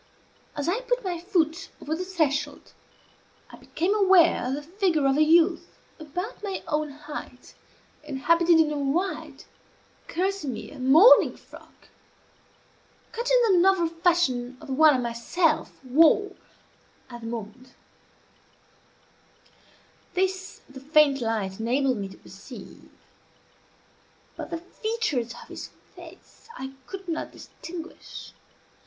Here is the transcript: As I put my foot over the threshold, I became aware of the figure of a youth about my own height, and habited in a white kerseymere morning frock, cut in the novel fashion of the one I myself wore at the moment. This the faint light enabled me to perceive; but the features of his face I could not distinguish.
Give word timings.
As 0.55 0.67
I 0.67 0.79
put 0.81 1.03
my 1.03 1.19
foot 1.19 1.69
over 1.79 1.95
the 1.95 2.03
threshold, 2.03 2.73
I 3.51 3.57
became 3.57 3.93
aware 3.93 4.47
of 4.47 4.55
the 4.55 4.63
figure 4.63 5.05
of 5.05 5.15
a 5.15 5.21
youth 5.21 5.77
about 5.99 6.41
my 6.41 6.63
own 6.67 6.89
height, 6.89 7.53
and 8.03 8.17
habited 8.17 8.59
in 8.59 8.71
a 8.71 8.79
white 8.79 9.45
kerseymere 10.07 10.79
morning 10.79 11.37
frock, 11.37 11.89
cut 13.11 13.29
in 13.29 13.53
the 13.53 13.59
novel 13.61 13.89
fashion 13.89 14.57
of 14.59 14.69
the 14.69 14.73
one 14.73 14.95
I 14.95 14.97
myself 14.97 15.71
wore 15.83 16.31
at 17.11 17.21
the 17.21 17.27
moment. 17.27 17.75
This 20.15 20.61
the 20.67 20.79
faint 20.79 21.21
light 21.21 21.59
enabled 21.59 21.97
me 21.97 22.07
to 22.07 22.17
perceive; 22.17 22.89
but 24.35 24.49
the 24.49 24.57
features 24.57 25.35
of 25.43 25.47
his 25.49 25.67
face 25.95 26.47
I 26.57 26.73
could 26.87 27.07
not 27.07 27.31
distinguish. 27.31 28.33